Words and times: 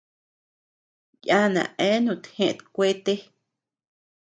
Yana 1.27 1.63
eanut 1.87 2.23
jeʼët 2.35 2.59
kuete. 2.73 3.13